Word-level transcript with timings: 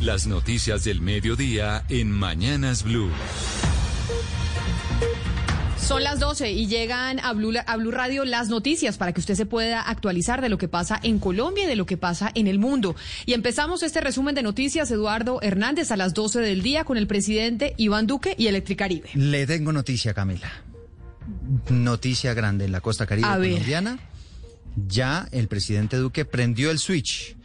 Las 0.00 0.28
noticias 0.28 0.84
del 0.84 1.00
mediodía 1.00 1.84
en 1.88 2.12
Mañanas 2.12 2.84
Blue. 2.84 3.10
Son 5.76 6.04
las 6.04 6.20
12 6.20 6.52
y 6.52 6.68
llegan 6.68 7.18
a 7.18 7.32
Blue, 7.32 7.52
a 7.66 7.76
Blue, 7.76 7.90
Radio 7.90 8.24
las 8.24 8.48
noticias 8.48 8.96
para 8.96 9.12
que 9.12 9.18
usted 9.18 9.34
se 9.34 9.44
pueda 9.44 9.82
actualizar 9.82 10.40
de 10.40 10.50
lo 10.50 10.56
que 10.56 10.68
pasa 10.68 11.00
en 11.02 11.18
Colombia 11.18 11.64
y 11.64 11.66
de 11.66 11.74
lo 11.74 11.84
que 11.84 11.96
pasa 11.96 12.30
en 12.36 12.46
el 12.46 12.60
mundo. 12.60 12.94
Y 13.26 13.32
empezamos 13.32 13.82
este 13.82 14.00
resumen 14.00 14.36
de 14.36 14.44
noticias, 14.44 14.88
Eduardo 14.92 15.40
Hernández, 15.42 15.90
a 15.90 15.96
las 15.96 16.14
12 16.14 16.42
del 16.42 16.62
día 16.62 16.84
con 16.84 16.96
el 16.96 17.08
presidente 17.08 17.74
Iván 17.76 18.06
Duque 18.06 18.36
y 18.38 18.46
Electricaribe. 18.46 19.10
Le 19.14 19.48
tengo 19.48 19.72
noticia, 19.72 20.14
Camila. 20.14 20.48
Noticia 21.70 22.34
grande 22.34 22.66
en 22.66 22.70
la 22.72 22.80
costa 22.80 23.04
caribe 23.04 23.26
colombiana. 23.28 23.98
Ya 24.86 25.28
el 25.32 25.48
presidente 25.48 25.96
Duque 25.96 26.24
prendió 26.24 26.70
el 26.70 26.78
switch 26.78 27.37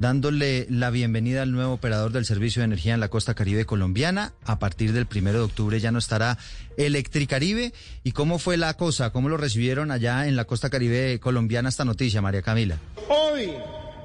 dándole 0.00 0.66
la 0.70 0.90
bienvenida 0.90 1.42
al 1.42 1.52
nuevo 1.52 1.74
operador 1.74 2.10
del 2.10 2.24
servicio 2.24 2.60
de 2.60 2.64
energía 2.64 2.94
en 2.94 3.00
la 3.00 3.08
costa 3.08 3.34
caribe 3.34 3.66
colombiana. 3.66 4.32
A 4.44 4.58
partir 4.58 4.92
del 4.94 5.06
primero 5.06 5.38
de 5.38 5.44
octubre 5.44 5.78
ya 5.78 5.92
no 5.92 5.98
estará 5.98 6.38
Electricaribe. 6.78 7.74
¿Y 8.02 8.12
cómo 8.12 8.38
fue 8.38 8.56
la 8.56 8.74
cosa? 8.74 9.10
¿Cómo 9.10 9.28
lo 9.28 9.36
recibieron 9.36 9.90
allá 9.90 10.26
en 10.26 10.36
la 10.36 10.46
costa 10.46 10.70
caribe 10.70 11.20
colombiana 11.20 11.68
esta 11.68 11.84
noticia, 11.84 12.22
María 12.22 12.40
Camila? 12.40 12.78
Hoy 13.10 13.52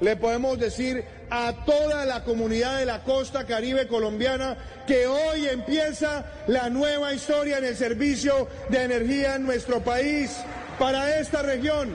le 0.02 0.16
podemos 0.16 0.58
decir 0.58 1.02
a 1.30 1.64
toda 1.64 2.04
la 2.04 2.22
comunidad 2.24 2.78
de 2.78 2.84
la 2.84 3.02
costa 3.02 3.46
caribe 3.46 3.88
colombiana 3.88 4.58
que 4.86 5.06
hoy 5.06 5.46
empieza 5.46 6.26
la 6.46 6.68
nueva 6.68 7.14
historia 7.14 7.56
en 7.56 7.64
el 7.64 7.76
servicio 7.76 8.48
de 8.68 8.84
energía 8.84 9.36
en 9.36 9.44
nuestro 9.44 9.82
país 9.82 10.36
para 10.78 11.18
esta 11.18 11.40
región. 11.40 11.88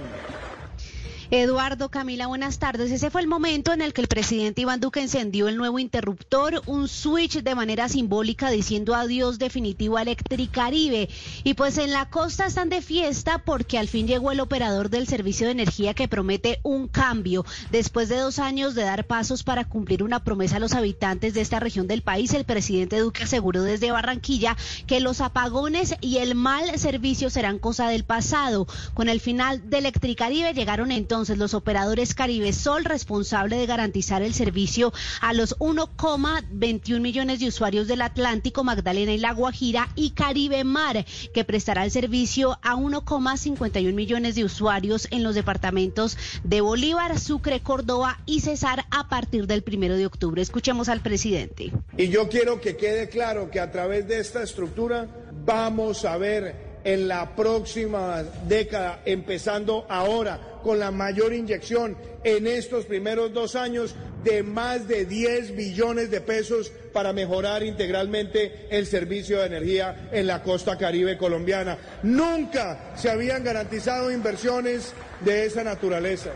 Eduardo, 1.34 1.88
Camila, 1.88 2.28
buenas 2.28 2.60
tardes. 2.60 2.92
Ese 2.92 3.10
fue 3.10 3.22
el 3.22 3.28
momento 3.28 3.72
en 3.72 3.82
el 3.82 3.94
que 3.94 4.02
el 4.02 4.10
presidente 4.10 4.64
Iván 4.64 4.82
Duque 4.82 5.00
encendió 5.00 5.48
el 5.48 5.56
nuevo 5.56 5.80
interruptor, 5.80 6.62
un 6.66 6.90
switch 6.90 7.42
de 7.42 7.56
manera 7.56 7.88
simbólica 7.88 8.50
diciendo 8.50 8.96
adiós 8.96 9.40
definitivo 9.40 9.96
a 9.96 10.02
Electricaribe. 10.02 11.08
Y 11.46 11.54
pues 11.54 11.78
en 11.78 11.92
la 11.92 12.10
costa 12.10 12.48
están 12.48 12.68
de 12.68 12.82
fiesta 12.82 13.38
porque 13.46 13.78
al 13.78 13.88
fin 13.88 14.08
llegó 14.08 14.34
el 14.34 14.42
operador 14.42 14.90
del 14.90 15.08
servicio 15.08 15.46
de 15.46 15.54
energía 15.54 15.94
que 15.94 16.10
promete 16.10 16.60
un 16.64 16.90
cambio. 16.90 17.46
Después 17.72 18.10
de 18.10 18.18
dos 18.18 18.38
años 18.38 18.76
de 18.76 18.84
dar 18.84 19.08
pasos 19.08 19.44
para 19.44 19.64
cumplir 19.64 20.04
una 20.04 20.26
promesa 20.26 20.58
a 20.58 20.60
los 20.60 20.74
habitantes 20.74 21.34
de 21.34 21.40
esta 21.40 21.62
región 21.62 21.88
del 21.88 22.02
país, 22.02 22.34
el 22.34 22.44
presidente 22.44 23.00
Duque 23.00 23.24
aseguró 23.24 23.64
desde 23.64 23.92
Barranquilla 23.92 24.58
que 24.86 25.00
los 25.00 25.22
apagones 25.22 25.96
y 26.02 26.18
el 26.18 26.36
mal 26.36 26.78
servicio 26.78 27.30
serán 27.30 27.58
cosa 27.58 27.88
del 27.88 28.04
pasado. 28.04 28.68
Con 28.94 29.08
el 29.08 29.22
final 29.22 29.70
de 29.70 29.78
Electricaribe 29.78 30.54
llegaron 30.54 30.92
entonces 30.92 31.21
entonces 31.22 31.38
los 31.38 31.54
operadores 31.54 32.16
Caribe 32.16 32.52
Sol, 32.52 32.84
responsable 32.84 33.58
de 33.58 33.68
garantizar 33.68 34.24
el 34.24 34.34
servicio 34.34 34.92
a 35.22 35.34
los 35.34 35.56
1,21 35.60 37.00
millones 37.00 37.40
de 37.40 37.48
usuarios 37.48 37.88
del 37.88 38.02
Atlántico, 38.02 38.64
Magdalena 38.64 39.14
y 39.14 39.20
La 39.20 39.32
Guajira, 39.32 39.90
y 39.96 40.12
Caribe 40.12 40.64
Mar, 40.64 41.06
que 41.32 41.44
prestará 41.44 41.86
el 41.86 41.92
servicio 41.92 42.58
a 42.64 42.76
1,51 42.76 43.94
millones 43.94 44.34
de 44.34 44.46
usuarios 44.46 45.08
en 45.12 45.22
los 45.22 45.36
departamentos 45.36 46.18
de 46.44 46.62
Bolívar, 46.62 47.20
Sucre, 47.20 47.60
Córdoba 47.60 48.20
y 48.26 48.40
Cesar 48.40 48.86
a 48.90 49.08
partir 49.08 49.46
del 49.46 49.62
primero 49.62 49.96
de 49.96 50.08
octubre. 50.08 50.42
Escuchemos 50.42 50.90
al 50.90 51.02
presidente. 51.02 51.72
Y 51.98 52.08
yo 52.08 52.30
quiero 52.30 52.60
que 52.60 52.78
quede 52.78 53.10
claro 53.10 53.52
que 53.52 53.60
a 53.60 53.72
través 53.72 54.08
de 54.08 54.20
esta 54.20 54.42
estructura 54.42 55.08
vamos 55.46 56.04
a 56.04 56.18
ver 56.18 56.72
en 56.84 57.08
la 57.08 57.36
próxima 57.36 58.24
década, 58.48 59.02
empezando 59.06 59.86
ahora 59.88 60.51
con 60.62 60.80
la 60.80 60.92
mayor 60.92 61.34
inyección 61.34 61.98
en 62.24 62.48
estos 62.48 62.86
primeros 62.86 63.34
dos 63.34 63.56
años 63.56 63.96
de 64.24 64.44
más 64.44 64.88
de 64.88 65.06
10 65.06 65.56
billones 65.56 66.12
de 66.12 66.22
pesos 66.22 66.72
para 66.94 67.14
mejorar 67.14 67.64
integralmente 67.64 68.68
el 68.70 68.86
servicio 68.86 69.40
de 69.40 69.48
energía 69.48 70.10
en 70.12 70.28
la 70.28 70.44
costa 70.44 70.78
caribe 70.78 71.18
colombiana. 71.18 71.78
Nunca 72.04 72.94
se 72.96 73.10
habían 73.10 73.44
garantizado 73.44 74.12
inversiones 74.12 74.94
de 75.22 75.46
esa 75.46 75.64
naturaleza. 75.64 76.32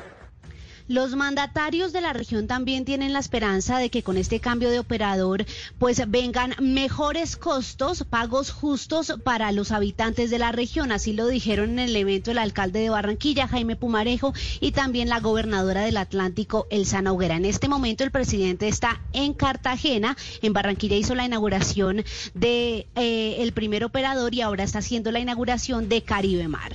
Los 0.88 1.16
mandatarios 1.16 1.94
de 1.94 2.02
la 2.02 2.14
región 2.14 2.46
también 2.46 2.86
tienen 2.86 3.12
la 3.12 3.20
esperanza 3.20 3.80
de 3.80 3.90
que 3.90 4.04
con 4.04 4.18
este 4.18 4.40
cambio 4.40 4.70
de 4.70 4.78
operador 4.78 5.46
pues 5.80 6.02
vengan 6.08 6.54
mejores 6.62 7.38
costos, 7.38 8.04
pagos 8.08 8.52
justos 8.52 9.16
para 9.24 9.52
los 9.52 9.72
habitantes 9.72 10.30
de 10.30 10.38
la 10.38 10.52
región. 10.52 10.92
Así 10.92 11.14
lo 11.14 11.28
dijeron 11.28 11.72
en 11.72 11.80
el 11.80 11.96
evento 11.96 12.30
el 12.30 12.38
alcalde 12.38 12.82
de 12.82 12.92
Barranquilla, 12.92 13.48
Jaime 13.48 13.76
Pumarejo, 13.76 14.34
y 14.60 14.74
también 14.74 15.10
la 15.10 15.20
gobernadora 15.20 15.82
del 15.82 15.98
Atlántico, 15.98 16.68
Elsa 16.70 17.02
Noguera. 17.02 17.36
En 17.36 17.46
este 17.46 17.68
momento 17.68 18.04
el 18.04 18.12
presidente 18.12 18.68
está 18.68 19.02
en 19.12 19.34
Cartagena. 19.34 20.16
En 20.44 20.54
Barranquilla 20.54 20.98
hizo 20.98 21.16
la 21.16 21.26
inauguración 21.26 22.04
de 22.36 22.88
eh, 22.96 23.52
primer 23.56 23.84
operador 23.84 24.36
y 24.36 24.42
ahora 24.42 24.64
está 24.64 24.80
haciendo 24.80 25.12
la 25.12 25.20
inauguración 25.20 25.90
de 25.90 26.04
Caribe 26.04 26.48
Mar. 26.48 26.74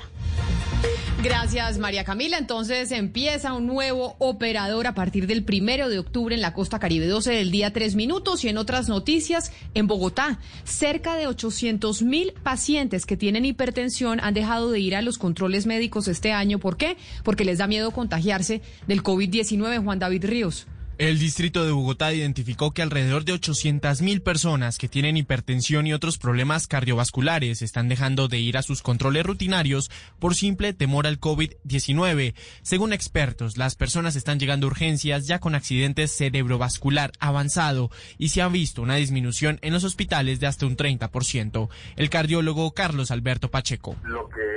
Gracias, 1.23 1.79
María 1.79 2.03
Camila. 2.03 2.39
Entonces 2.39 2.93
empieza 2.93 3.53
un 3.53 3.67
nuevo 3.67 4.17
operador 4.19 4.87
a 4.87 4.95
partir 4.95 5.27
del 5.27 5.45
primero 5.45 5.91
de 5.91 5.99
octubre 5.99 6.35
en 6.35 6.41
la 6.41 6.55
costa 6.55 6.79
Caribe, 6.79 7.07
12 7.07 7.33
del 7.33 7.51
día, 7.51 7.75
tres 7.75 7.95
minutos. 7.95 8.43
Y 8.43 8.49
en 8.49 8.57
otras 8.57 8.89
noticias, 8.89 9.53
en 9.75 9.87
Bogotá, 9.87 10.39
cerca 10.65 11.17
de 11.17 11.27
800 11.27 12.01
mil 12.01 12.33
pacientes 12.43 13.05
que 13.05 13.19
tienen 13.19 13.45
hipertensión 13.45 14.19
han 14.21 14.33
dejado 14.33 14.71
de 14.71 14.81
ir 14.81 14.97
a 14.97 15.03
los 15.03 15.19
controles 15.19 15.67
médicos 15.67 16.09
este 16.09 16.33
año. 16.33 16.59
¿Por 16.59 16.79
qué? 16.79 16.97
Porque 17.23 17.45
les 17.45 17.59
da 17.59 17.67
miedo 17.67 17.91
contagiarse 17.91 18.63
del 18.87 19.03
COVID-19. 19.03 19.85
Juan 19.85 19.99
David 19.99 20.25
Ríos. 20.25 20.67
El 21.01 21.19
distrito 21.19 21.65
de 21.65 21.73
Bogotá 21.73 22.13
identificó 22.13 22.73
que 22.73 22.83
alrededor 22.83 23.25
de 23.25 23.33
800.000 23.33 24.23
personas 24.23 24.77
que 24.77 24.87
tienen 24.87 25.17
hipertensión 25.17 25.87
y 25.87 25.95
otros 25.95 26.19
problemas 26.19 26.67
cardiovasculares 26.67 27.63
están 27.63 27.89
dejando 27.89 28.29
de 28.29 28.39
ir 28.39 28.59
a 28.59 28.63
sus 28.63 28.83
controles 28.83 29.25
rutinarios 29.25 29.91
por 30.19 30.35
simple 30.35 30.75
temor 30.75 31.07
al 31.07 31.19
COVID-19. 31.19 32.35
Según 32.61 32.93
expertos, 32.93 33.57
las 33.57 33.77
personas 33.77 34.15
están 34.15 34.39
llegando 34.39 34.67
a 34.67 34.69
urgencias 34.73 35.27
ya 35.27 35.39
con 35.39 35.55
accidentes 35.55 36.15
cerebrovascular 36.15 37.13
avanzado 37.19 37.91
y 38.19 38.29
se 38.29 38.43
ha 38.43 38.49
visto 38.49 38.83
una 38.83 38.97
disminución 38.97 39.59
en 39.63 39.73
los 39.73 39.85
hospitales 39.85 40.39
de 40.39 40.49
hasta 40.49 40.67
un 40.67 40.77
30%. 40.77 41.71
El 41.97 42.11
cardiólogo 42.11 42.73
Carlos 42.73 43.11
Alberto 43.11 43.51
Pacheco. 43.51 43.97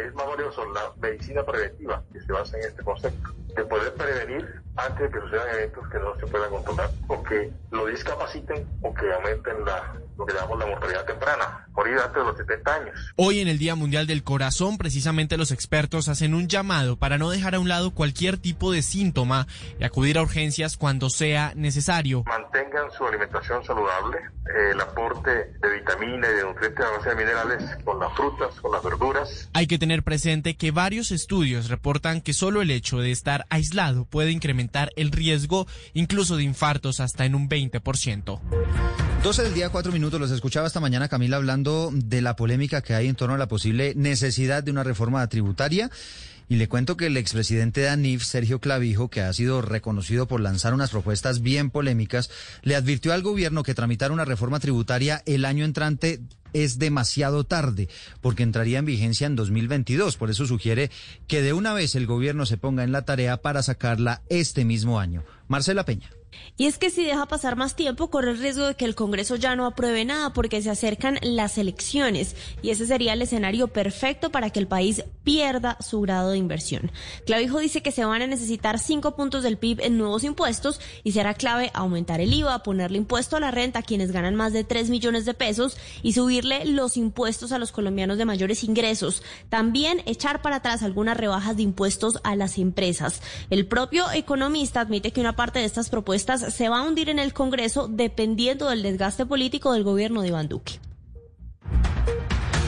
Es 0.03 0.13
más 0.15 0.27
valioso, 0.27 0.65
la 0.73 0.91
medicina 1.01 1.43
preventiva, 1.43 2.03
que 2.11 2.21
se 2.21 2.31
basa 2.31 2.57
en 2.57 2.65
este 2.65 2.83
concepto, 2.83 3.33
de 3.55 3.65
poder 3.65 3.93
prevenir 3.93 4.63
antes 4.75 4.99
de 4.99 5.09
que 5.11 5.19
sucedan 5.21 5.49
eventos 5.49 5.87
que 5.89 5.99
no 5.99 6.15
se 6.15 6.27
puedan 6.27 6.49
controlar 6.49 6.91
o 7.07 7.23
que 7.23 7.51
lo 7.71 7.85
discapaciten 7.85 8.65
o 8.81 8.93
que 8.93 9.13
aumenten 9.13 9.65
la, 9.65 9.93
lo 10.17 10.25
que 10.25 10.33
llamamos 10.33 10.59
la 10.59 10.65
mortalidad 10.65 11.05
temprana, 11.05 11.67
morir 11.73 11.97
antes 11.97 12.15
de 12.15 12.23
los 12.23 12.37
70 12.37 12.75
años. 12.75 13.13
Hoy 13.15 13.39
en 13.39 13.47
el 13.47 13.57
Día 13.57 13.75
Mundial 13.75 14.07
del 14.07 14.23
Corazón, 14.23 14.77
precisamente 14.77 15.37
los 15.37 15.51
expertos 15.51 16.07
hacen 16.07 16.33
un 16.33 16.47
llamado 16.47 16.97
para 16.97 17.17
no 17.17 17.29
dejar 17.29 17.55
a 17.55 17.59
un 17.59 17.69
lado 17.69 17.91
cualquier 17.91 18.37
tipo 18.37 18.71
de 18.71 18.81
síntoma 18.81 19.47
y 19.79 19.83
acudir 19.83 20.17
a 20.17 20.21
urgencias 20.21 20.77
cuando 20.77 21.09
sea 21.09 21.53
necesario. 21.55 22.23
Mantengan 22.25 22.91
su 22.97 23.05
alimentación 23.05 23.63
saludable, 23.63 24.17
eh, 24.17 24.71
el 24.71 24.81
aporte 24.81 25.29
de 25.29 25.73
vitamina 25.73 26.27
y 26.29 26.35
de 26.35 26.43
nutrientes 26.43 26.85
a 26.85 26.89
base 26.97 27.09
de 27.09 27.15
minerales 27.15 27.77
con 27.83 27.99
las 27.99 28.13
frutas, 28.15 28.59
con 28.61 28.71
las 28.71 28.83
verduras. 28.83 29.49
Hay 29.53 29.67
que 29.67 29.79
tener 29.79 30.03
presente 30.03 30.55
que 30.55 30.71
varios 30.71 31.11
estudios 31.11 31.69
reportan 31.69 32.21
que 32.21 32.33
solo 32.33 32.61
el 32.61 32.71
hecho 32.71 32.99
de 32.99 33.11
estar 33.11 33.45
aislado 33.49 34.05
puede 34.05 34.31
incrementar 34.31 34.91
el 34.95 35.11
riesgo 35.11 35.67
incluso 35.93 36.37
de 36.37 36.43
infartos 36.43 36.99
hasta 36.99 37.25
en 37.25 37.35
un 37.35 37.49
20%. 37.49 39.02
12 39.23 39.41
del 39.43 39.53
día, 39.53 39.69
4 39.69 39.93
minutos. 39.93 40.19
Los 40.19 40.31
escuchaba 40.31 40.67
esta 40.67 40.81
mañana 40.81 41.07
Camila 41.07 41.37
hablando 41.37 41.91
de 41.93 42.21
la 42.21 42.35
polémica 42.35 42.81
que 42.81 42.93
hay 42.93 43.07
en 43.07 43.15
torno 43.15 43.35
a 43.35 43.37
la 43.37 43.47
posible 43.47 43.93
necesidad 43.95 44.63
de 44.63 44.71
una 44.71 44.83
reforma 44.83 45.25
tributaria. 45.27 45.89
Y 46.49 46.57
le 46.57 46.67
cuento 46.67 46.97
que 46.97 47.05
el 47.05 47.15
expresidente 47.15 47.79
de 47.79 47.87
ANIF, 47.87 48.21
Sergio 48.25 48.59
Clavijo, 48.59 49.09
que 49.09 49.21
ha 49.21 49.31
sido 49.31 49.61
reconocido 49.61 50.27
por 50.27 50.41
lanzar 50.41 50.73
unas 50.73 50.89
propuestas 50.89 51.41
bien 51.41 51.69
polémicas, 51.69 52.29
le 52.63 52.75
advirtió 52.75 53.13
al 53.13 53.21
gobierno 53.21 53.63
que 53.63 53.73
tramitar 53.73 54.11
una 54.11 54.25
reforma 54.25 54.59
tributaria 54.59 55.23
el 55.25 55.45
año 55.45 55.63
entrante 55.63 56.19
es 56.51 56.77
demasiado 56.77 57.45
tarde, 57.45 57.87
porque 58.19 58.43
entraría 58.43 58.79
en 58.79 58.85
vigencia 58.85 59.25
en 59.25 59.37
2022. 59.37 60.17
Por 60.17 60.31
eso 60.31 60.45
sugiere 60.45 60.91
que 61.27 61.41
de 61.41 61.53
una 61.53 61.73
vez 61.73 61.95
el 61.95 62.07
gobierno 62.07 62.45
se 62.45 62.57
ponga 62.57 62.83
en 62.83 62.91
la 62.91 63.03
tarea 63.03 63.37
para 63.37 63.63
sacarla 63.63 64.21
este 64.27 64.65
mismo 64.65 64.99
año. 64.99 65.23
Marcela 65.47 65.85
Peña. 65.85 66.09
Y 66.57 66.67
es 66.67 66.77
que 66.77 66.91
si 66.91 67.03
deja 67.03 67.25
pasar 67.25 67.55
más 67.55 67.75
tiempo, 67.75 68.09
corre 68.09 68.31
el 68.31 68.39
riesgo 68.39 68.67
de 68.67 68.75
que 68.75 68.85
el 68.85 68.93
Congreso 68.95 69.35
ya 69.35 69.55
no 69.55 69.65
apruebe 69.65 70.05
nada 70.05 70.33
porque 70.33 70.61
se 70.61 70.69
acercan 70.69 71.17
las 71.21 71.57
elecciones 71.57 72.35
y 72.61 72.69
ese 72.69 72.85
sería 72.85 73.13
el 73.13 73.21
escenario 73.21 73.69
perfecto 73.69 74.31
para 74.31 74.49
que 74.49 74.59
el 74.59 74.67
país 74.67 75.03
pierda 75.23 75.77
su 75.79 76.01
grado 76.01 76.31
de 76.31 76.37
inversión. 76.37 76.91
Clavijo 77.25 77.59
dice 77.59 77.81
que 77.81 77.91
se 77.91 78.05
van 78.05 78.21
a 78.21 78.27
necesitar 78.27 78.77
cinco 78.77 79.15
puntos 79.15 79.43
del 79.43 79.57
PIB 79.57 79.81
en 79.81 79.97
nuevos 79.97 80.23
impuestos 80.23 80.79
y 81.03 81.13
será 81.13 81.33
clave 81.33 81.71
aumentar 81.73 82.21
el 82.21 82.33
IVA, 82.33 82.63
ponerle 82.63 82.97
impuesto 82.97 83.35
a 83.35 83.39
la 83.39 83.51
renta 83.51 83.79
a 83.79 83.83
quienes 83.83 84.11
ganan 84.11 84.35
más 84.35 84.53
de 84.53 84.63
3 84.63 84.89
millones 84.89 85.25
de 85.25 85.33
pesos 85.33 85.77
y 86.01 86.13
subirle 86.13 86.65
los 86.65 86.97
impuestos 86.97 87.51
a 87.51 87.59
los 87.59 87.71
colombianos 87.71 88.17
de 88.17 88.25
mayores 88.25 88.63
ingresos. 88.63 89.23
También 89.49 90.01
echar 90.05 90.41
para 90.41 90.57
atrás 90.57 90.83
algunas 90.83 91.17
rebajas 91.17 91.57
de 91.57 91.63
impuestos 91.63 92.19
a 92.23 92.35
las 92.35 92.57
empresas. 92.57 93.21
El 93.49 93.65
propio 93.65 94.11
economista 94.11 94.81
admite 94.81 95.11
que 95.11 95.21
una 95.21 95.35
parte 95.35 95.59
de 95.59 95.65
estas 95.65 95.89
propuestas 95.89 96.22
se 96.25 96.69
va 96.69 96.79
a 96.79 96.83
hundir 96.83 97.09
en 97.09 97.19
el 97.19 97.33
Congreso 97.33 97.87
dependiendo 97.87 98.69
del 98.69 98.83
desgaste 98.83 99.25
político 99.25 99.73
del 99.73 99.83
gobierno 99.83 100.21
de 100.21 100.29
Iván 100.29 100.47
Duque. 100.47 100.79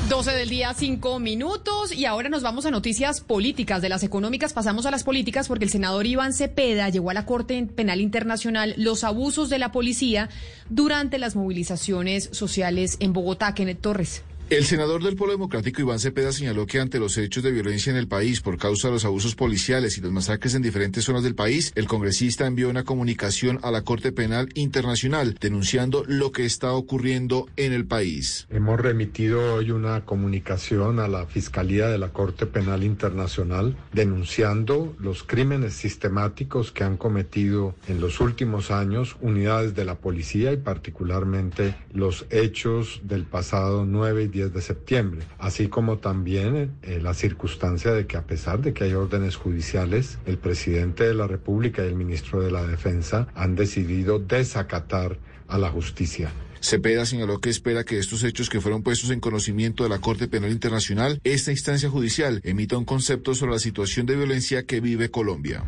12 0.10 0.32
del 0.34 0.50
día, 0.50 0.72
5 0.72 1.20
minutos. 1.20 1.92
Y 1.92 2.06
ahora 2.06 2.30
nos 2.30 2.44
vamos 2.44 2.68
a 2.68 2.72
noticias 2.72 3.22
políticas. 3.22 3.82
De 3.82 3.90
las 3.90 4.04
económicas 4.04 4.54
pasamos 4.54 4.86
a 4.86 4.92
las 4.92 5.04
políticas 5.04 5.48
porque 5.48 5.66
el 5.66 5.72
senador 5.72 6.06
Iván 6.06 6.34
Cepeda 6.34 6.90
llevó 6.90 7.10
a 7.10 7.16
la 7.16 7.26
Corte 7.26 7.66
Penal 7.66 8.02
Internacional 8.02 8.76
los 8.78 9.04
abusos 9.04 9.50
de 9.50 9.58
la 9.58 9.72
policía 9.72 10.30
durante 10.70 11.18
las 11.18 11.36
movilizaciones 11.36 12.30
sociales 12.34 12.98
en 13.00 13.14
Bogotá. 13.14 13.56
Kenneth 13.56 13.82
Torres. 13.82 14.24
El 14.48 14.64
senador 14.64 15.02
del 15.02 15.16
Polo 15.16 15.32
Democrático 15.32 15.82
Iván 15.82 15.98
Cepeda 15.98 16.32
señaló 16.32 16.68
que 16.68 16.80
ante 16.80 17.00
los 17.00 17.18
hechos 17.18 17.44
de 17.44 17.52
violencia 17.52 17.90
en 17.90 17.98
el 17.98 18.08
país 18.08 18.42
por 18.42 18.60
causa 18.60 18.90
de 18.90 18.94
los 18.94 19.04
abusos 19.04 19.34
policiales 19.34 19.98
y 19.98 20.02
los 20.02 20.12
masacres 20.12 20.54
en 20.54 20.62
diferentes 20.62 21.04
zonas 21.04 21.24
del 21.24 21.34
país, 21.34 21.72
el 21.74 21.88
congresista 21.88 22.46
envió 22.46 22.70
una 22.70 22.84
comunicación 22.84 23.58
a 23.64 23.72
la 23.72 23.82
Corte 23.82 24.12
Penal 24.12 24.50
Internacional 24.54 25.36
denunciando 25.42 26.04
lo 26.06 26.32
que 26.32 26.46
está 26.46 26.74
ocurriendo 26.74 27.48
en 27.58 27.74
el 27.74 27.88
país. 27.88 28.46
Hemos 28.52 28.80
remitido 28.80 29.56
hoy 29.56 29.72
una 29.72 30.06
comunicación 30.06 31.00
a 31.00 31.08
la 31.08 31.26
Fiscalía 31.26 31.88
de 31.88 31.98
la 31.98 32.10
Corte 32.10 32.46
Penal 32.46 32.84
Internacional 32.84 33.76
denunciando 33.94 34.96
los 35.00 35.24
crímenes 35.24 35.74
sistemáticos 35.74 36.72
que 36.72 36.84
han 36.84 36.98
cometido 36.98 37.74
en 37.88 38.00
los 38.00 38.20
últimos 38.22 38.70
años 38.70 39.18
unidades 39.22 39.74
de 39.74 39.86
la 39.86 39.96
policía 39.96 40.54
y 40.54 40.58
particularmente 40.58 41.76
los 41.92 42.28
hechos 42.30 43.02
del 43.02 43.24
pasado 43.24 43.86
9 43.88 44.30
y 44.32 44.35
10 44.36 44.54
de 44.54 44.62
septiembre, 44.62 45.22
así 45.40 45.68
como 45.68 45.98
también 45.98 46.74
eh, 46.84 47.00
la 47.02 47.14
circunstancia 47.14 47.92
de 47.94 48.06
que 48.06 48.18
a 48.18 48.28
pesar 48.28 48.62
de 48.62 48.74
que 48.74 48.84
hay 48.84 48.94
órdenes 48.94 49.38
judiciales, 49.38 50.20
el 50.26 50.38
presidente 50.38 51.06
de 51.06 51.14
la 51.14 51.26
República 51.26 51.84
y 51.84 51.88
el 51.88 51.96
ministro 51.96 52.42
de 52.42 52.52
la 52.52 52.68
Defensa 52.68 53.28
han 53.34 53.56
decidido 53.56 54.20
desacatar 54.20 55.18
a 55.48 55.58
la 55.58 55.70
justicia. 55.70 56.32
Cepeda 56.60 57.06
señaló 57.06 57.40
que 57.40 57.50
espera 57.50 57.84
que 57.84 57.98
estos 57.98 58.24
hechos 58.24 58.50
que 58.50 58.60
fueron 58.60 58.84
puestos 58.84 59.12
en 59.12 59.20
conocimiento 59.22 59.84
de 59.84 59.90
la 59.90 60.00
Corte 60.00 60.28
Penal 60.28 60.52
Internacional, 60.52 61.22
esta 61.24 61.52
instancia 61.52 61.90
judicial 61.90 62.42
emita 62.44 62.78
un 62.78 62.86
concepto 62.86 63.36
sobre 63.36 63.54
la 63.54 63.60
situación 63.60 64.06
de 64.06 64.18
violencia 64.18 64.66
que 64.66 64.82
vive 64.82 65.12
Colombia. 65.12 65.64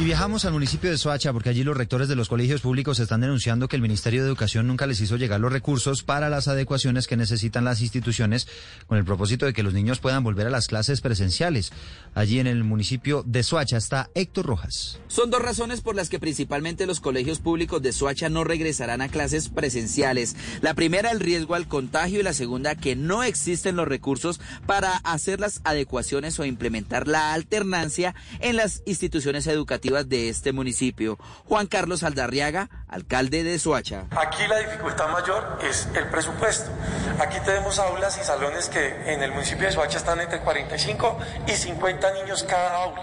Y 0.00 0.04
viajamos 0.04 0.46
al 0.46 0.54
municipio 0.54 0.90
de 0.90 0.96
Soacha 0.96 1.30
porque 1.30 1.50
allí 1.50 1.62
los 1.62 1.76
rectores 1.76 2.08
de 2.08 2.16
los 2.16 2.30
colegios 2.30 2.62
públicos 2.62 2.98
están 3.00 3.20
denunciando 3.20 3.68
que 3.68 3.76
el 3.76 3.82
Ministerio 3.82 4.22
de 4.22 4.28
Educación 4.28 4.66
nunca 4.66 4.86
les 4.86 4.98
hizo 5.02 5.18
llegar 5.18 5.40
los 5.40 5.52
recursos 5.52 6.04
para 6.04 6.30
las 6.30 6.48
adecuaciones 6.48 7.06
que 7.06 7.18
necesitan 7.18 7.66
las 7.66 7.82
instituciones 7.82 8.48
con 8.86 8.96
el 8.96 9.04
propósito 9.04 9.44
de 9.44 9.52
que 9.52 9.62
los 9.62 9.74
niños 9.74 10.00
puedan 10.00 10.24
volver 10.24 10.46
a 10.46 10.50
las 10.50 10.68
clases 10.68 11.02
presenciales. 11.02 11.70
Allí 12.14 12.38
en 12.38 12.46
el 12.46 12.64
municipio 12.64 13.24
de 13.26 13.42
Soacha 13.42 13.76
está 13.76 14.08
Héctor 14.14 14.46
Rojas. 14.46 14.98
Son 15.08 15.28
dos 15.30 15.42
razones 15.42 15.82
por 15.82 15.94
las 15.94 16.08
que 16.08 16.18
principalmente 16.18 16.86
los 16.86 17.00
colegios 17.00 17.40
públicos 17.40 17.82
de 17.82 17.92
Soacha 17.92 18.30
no 18.30 18.42
regresarán 18.42 19.02
a 19.02 19.10
clases 19.10 19.50
presenciales. 19.50 20.34
La 20.62 20.72
primera, 20.72 21.10
el 21.10 21.20
riesgo 21.20 21.56
al 21.56 21.68
contagio 21.68 22.20
y 22.20 22.22
la 22.22 22.32
segunda, 22.32 22.74
que 22.74 22.96
no 22.96 23.22
existen 23.22 23.76
los 23.76 23.86
recursos 23.86 24.40
para 24.64 24.96
hacer 24.96 25.40
las 25.40 25.60
adecuaciones 25.64 26.40
o 26.40 26.46
implementar 26.46 27.06
la 27.06 27.34
alternancia 27.34 28.14
en 28.38 28.56
las 28.56 28.82
instituciones 28.86 29.46
educativas 29.46 29.89
de 29.90 30.28
este 30.28 30.52
municipio. 30.52 31.18
Juan 31.48 31.66
Carlos 31.66 32.02
Aldarriaga, 32.04 32.70
alcalde 32.88 33.42
de 33.42 33.58
Soacha. 33.58 34.04
Aquí 34.16 34.46
la 34.48 34.58
dificultad 34.58 35.08
mayor 35.08 35.58
es 35.68 35.88
el 35.94 36.06
presupuesto. 36.08 36.70
Aquí 37.18 37.38
tenemos 37.44 37.78
aulas 37.78 38.18
y 38.20 38.24
salones 38.24 38.68
que 38.68 39.12
en 39.12 39.22
el 39.22 39.32
municipio 39.32 39.66
de 39.66 39.72
Soacha 39.72 39.98
están 39.98 40.20
entre 40.20 40.40
45 40.40 41.18
y 41.48 41.52
50 41.52 42.12
niños 42.14 42.44
cada 42.44 42.84
aula. 42.84 43.02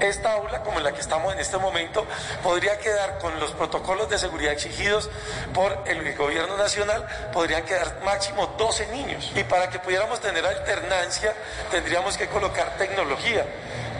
Esta 0.00 0.34
aula, 0.34 0.62
como 0.62 0.80
la 0.80 0.92
que 0.92 1.00
estamos 1.00 1.32
en 1.32 1.40
este 1.40 1.56
momento, 1.56 2.06
podría 2.42 2.78
quedar 2.78 3.18
con 3.18 3.40
los 3.40 3.52
protocolos 3.52 4.08
de 4.10 4.18
seguridad 4.18 4.52
exigidos 4.52 5.10
por 5.54 5.82
el 5.86 6.14
gobierno 6.16 6.56
nacional, 6.56 7.06
podrían 7.32 7.64
quedar 7.64 8.00
máximo 8.04 8.54
12 8.58 8.88
niños. 8.92 9.32
Y 9.34 9.44
para 9.44 9.70
que 9.70 9.78
pudiéramos 9.78 10.20
tener 10.20 10.44
alternancia, 10.44 11.34
tendríamos 11.70 12.16
que 12.16 12.28
colocar 12.28 12.76
tecnología 12.76 13.46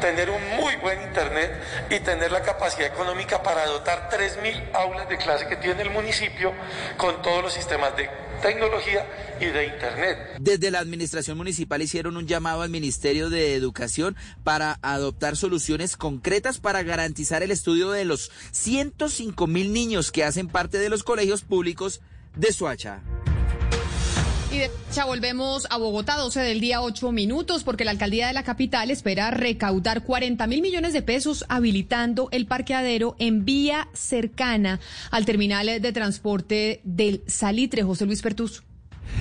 tener 0.00 0.30
un 0.30 0.42
muy 0.56 0.76
buen 0.76 1.02
Internet 1.02 1.52
y 1.90 2.00
tener 2.00 2.30
la 2.30 2.42
capacidad 2.42 2.86
económica 2.86 3.42
para 3.42 3.66
dotar 3.66 4.08
3.000 4.10 4.74
aulas 4.74 5.08
de 5.08 5.16
clase 5.16 5.46
que 5.46 5.56
tiene 5.56 5.82
el 5.82 5.90
municipio 5.90 6.52
con 6.96 7.20
todos 7.22 7.42
los 7.42 7.52
sistemas 7.52 7.96
de 7.96 8.08
tecnología 8.42 9.06
y 9.40 9.46
de 9.46 9.66
Internet. 9.66 10.18
Desde 10.38 10.70
la 10.70 10.78
Administración 10.78 11.36
Municipal 11.36 11.82
hicieron 11.82 12.16
un 12.16 12.26
llamado 12.26 12.62
al 12.62 12.70
Ministerio 12.70 13.30
de 13.30 13.54
Educación 13.54 14.16
para 14.44 14.78
adoptar 14.82 15.36
soluciones 15.36 15.96
concretas 15.96 16.58
para 16.58 16.82
garantizar 16.82 17.42
el 17.42 17.50
estudio 17.50 17.90
de 17.90 18.04
los 18.04 18.30
105 18.52 19.46
mil 19.46 19.72
niños 19.72 20.12
que 20.12 20.24
hacen 20.24 20.48
parte 20.48 20.78
de 20.78 20.88
los 20.88 21.02
colegios 21.02 21.42
públicos 21.42 22.00
de 22.36 22.52
Suacha. 22.52 23.02
Y 24.50 24.58
de 24.58 24.70
ya 24.94 25.04
volvemos 25.04 25.66
a 25.68 25.76
Bogotá, 25.76 26.16
12 26.16 26.40
del 26.40 26.60
día, 26.60 26.80
8 26.80 27.12
minutos, 27.12 27.62
porque 27.64 27.84
la 27.84 27.90
alcaldía 27.90 28.28
de 28.28 28.32
la 28.32 28.42
capital 28.42 28.90
espera 28.90 29.30
recaudar 29.30 30.02
40 30.02 30.46
mil 30.46 30.62
millones 30.62 30.94
de 30.94 31.02
pesos 31.02 31.44
habilitando 31.48 32.28
el 32.32 32.46
parqueadero 32.46 33.14
en 33.18 33.44
vía 33.44 33.88
cercana 33.92 34.80
al 35.10 35.26
terminal 35.26 35.66
de 35.66 35.92
transporte 35.92 36.80
del 36.84 37.22
Salitre. 37.26 37.82
José 37.82 38.06
Luis 38.06 38.22
Pertus. 38.22 38.62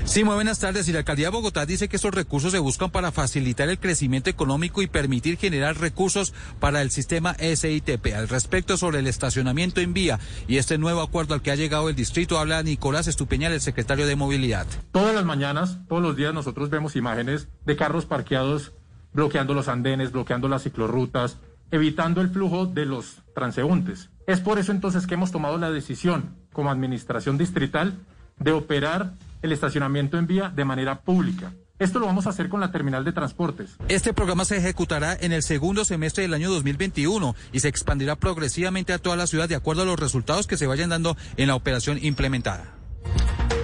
Sí, 0.06 0.24
muy 0.24 0.36
buenas 0.36 0.60
tardes. 0.60 0.88
Y 0.88 0.94
la 0.94 1.00
alcaldía 1.00 1.28
de 1.28 1.32
Bogotá 1.32 1.66
dice 1.66 1.90
que 1.90 1.98
estos 1.98 2.14
recursos 2.14 2.52
se 2.52 2.60
buscan 2.60 2.90
para 2.90 3.12
facilitar 3.12 3.70
el 3.70 3.80
crecimiento 3.80 4.30
económico 4.30 4.82
y 4.82 4.88
permitir 4.88 5.38
generar 5.38 5.78
recursos 5.78 6.34
para 6.60 6.82
el 6.82 6.92
sistema 6.92 7.36
SITP. 7.36 8.14
Al 8.16 8.30
respecto 8.30 8.78
sobre 8.78 9.00
el 9.00 9.08
estacionamiento 9.08 9.82
en 9.82 9.94
vía 9.94 10.20
y 10.48 10.58
este 10.58 10.78
nuevo 10.78 11.02
acuerdo 11.02 11.34
al 11.34 11.42
que 11.42 11.52
ha 11.52 11.56
llegado 11.56 11.90
el 11.90 11.96
distrito, 11.96 12.40
habla 12.40 12.64
Nicolás 12.64 13.08
Estupeñal, 13.08 13.52
el 13.52 13.62
secretario 13.62 14.08
de 14.08 14.16
Movilidad. 14.16 14.68
Todas 14.92 15.14
las 15.14 15.26
mañanas, 15.26 15.80
todos 15.88 16.02
los 16.02 16.16
días 16.16 16.34
nosotros 16.34 16.70
vemos 16.70 16.96
imágenes 16.96 17.48
de 17.66 17.76
carros 17.76 18.06
parqueados 18.06 18.74
bloqueando 19.14 19.54
los 19.54 19.68
andenes, 19.68 20.12
bloqueando 20.12 20.48
las 20.48 20.64
ciclorrutas, 20.64 21.38
evitando 21.72 22.22
el 22.22 22.30
flujo 22.30 22.66
de 22.66 22.86
los 22.86 23.24
transeúntes. 23.36 24.10
Es 24.26 24.40
por 24.40 24.60
eso 24.60 24.72
entonces 24.72 25.08
que 25.08 25.16
hemos 25.16 25.32
tomado 25.32 25.58
la 25.58 25.72
decisión 25.72 26.36
como 26.54 26.70
administración 26.70 27.38
distrital 27.38 27.98
de 28.40 28.52
operar 28.52 29.14
el 29.42 29.52
estacionamiento 29.52 30.18
en 30.18 30.28
vía 30.28 30.50
de 30.50 30.66
manera 30.66 31.02
pública. 31.02 31.54
Esto 31.80 32.00
lo 32.00 32.08
vamos 32.08 32.26
a 32.26 32.32
hacer 32.32 32.50
con 32.50 32.60
la 32.60 32.72
terminal 32.72 33.06
de 33.06 33.12
transportes. 33.12 33.78
Este 33.88 34.12
programa 34.12 34.46
se 34.46 34.58
ejecutará 34.58 35.16
en 35.20 35.32
el 35.32 35.44
segundo 35.44 35.86
semestre 35.86 36.24
del 36.24 36.34
año 36.34 36.50
2021 36.50 37.36
y 37.52 37.60
se 37.60 37.68
expandirá 37.68 38.16
progresivamente 38.16 38.94
a 38.94 38.98
toda 38.98 39.16
la 39.16 39.28
ciudad 39.28 39.48
de 39.48 39.56
acuerdo 39.56 39.84
a 39.84 39.86
los 39.86 40.00
resultados 40.00 40.48
que 40.48 40.58
se 40.58 40.66
vayan 40.66 40.90
dando 40.90 41.16
en 41.38 41.48
la 41.48 41.56
operación 41.56 42.00
implementada. 42.02 42.74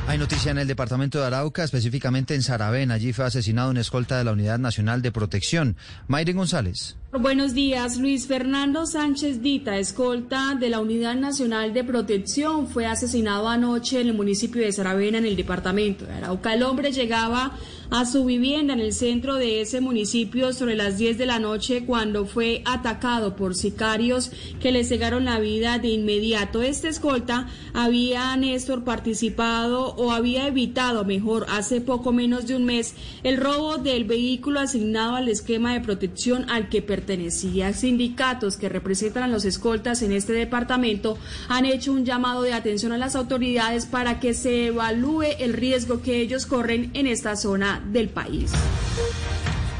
Hay 0.07 0.17
noticia 0.19 0.51
en 0.51 0.59
el 0.59 0.67
departamento 0.67 1.19
de 1.19 1.25
Arauca, 1.25 1.63
específicamente 1.63 2.35
en 2.35 2.43
Saravén. 2.43 2.91
Allí 2.91 3.13
fue 3.13 3.25
asesinado 3.25 3.71
un 3.71 3.77
escolta 3.77 4.17
de 4.17 4.23
la 4.23 4.33
Unidad 4.33 4.59
Nacional 4.59 5.01
de 5.01 5.11
Protección. 5.11 5.77
Mayren 6.07 6.37
González. 6.37 6.97
Buenos 7.19 7.53
días. 7.53 7.99
Luis 7.99 8.25
Fernando 8.25 8.87
Sánchez 8.87 9.43
Dita, 9.43 9.77
escolta 9.77 10.55
de 10.59 10.71
la 10.71 10.79
Unidad 10.79 11.13
Nacional 11.13 11.71
de 11.71 11.83
Protección, 11.83 12.67
fue 12.67 12.87
asesinado 12.87 13.47
anoche 13.49 14.01
en 14.01 14.07
el 14.07 14.13
municipio 14.15 14.63
de 14.63 14.71
Saravena, 14.71 15.19
en 15.19 15.27
el 15.27 15.35
departamento 15.35 16.07
de 16.07 16.13
Arauca. 16.13 16.55
El 16.55 16.63
hombre 16.63 16.91
llegaba 16.91 17.55
a 17.91 18.05
su 18.05 18.25
vivienda 18.25 18.73
en 18.73 18.79
el 18.79 18.93
centro 18.93 19.35
de 19.35 19.61
ese 19.61 19.79
municipio 19.79 20.51
sobre 20.53 20.75
las 20.75 20.97
10 20.97 21.19
de 21.19 21.27
la 21.27 21.37
noche 21.37 21.85
cuando 21.85 22.25
fue 22.25 22.63
atacado 22.65 23.35
por 23.35 23.53
sicarios 23.53 24.31
que 24.59 24.71
le 24.71 24.83
cegaron 24.83 25.25
la 25.25 25.39
vida 25.39 25.77
de 25.77 25.89
inmediato. 25.89 26.63
Este 26.63 26.87
escolta 26.87 27.47
había, 27.75 28.35
Néstor, 28.35 28.83
participado 28.83 29.93
o 29.97 30.11
había 30.11 30.47
evitado, 30.47 31.05
mejor, 31.05 31.45
hace 31.49 31.81
poco 31.81 32.11
menos 32.11 32.47
de 32.47 32.55
un 32.55 32.65
mes, 32.65 32.95
el 33.21 33.37
robo 33.37 33.77
del 33.77 34.05
vehículo 34.05 34.59
asignado 34.59 35.15
al 35.15 35.29
esquema 35.29 35.73
de 35.73 35.81
protección 35.81 36.49
al 36.49 36.69
que 36.69 36.81
pertenecía. 37.03 37.73
Sindicatos 37.73 38.55
que 38.55 38.69
representan 38.69 39.23
a 39.23 39.27
los 39.27 39.43
escoltas 39.43 40.01
en 40.01 40.13
este 40.13 40.31
departamento 40.31 41.17
han 41.49 41.65
hecho 41.65 41.91
un 41.91 42.05
llamado 42.05 42.43
de 42.43 42.53
atención 42.53 42.93
a 42.93 42.97
las 42.97 43.15
autoridades 43.15 43.85
para 43.85 44.19
que 44.21 44.33
se 44.33 44.67
evalúe 44.67 45.25
el 45.39 45.53
riesgo 45.53 46.01
que 46.01 46.19
ellos 46.19 46.45
corren 46.45 46.91
en 46.93 47.07
esta 47.07 47.35
zona 47.35 47.83
del 47.91 48.07
país. 48.07 48.51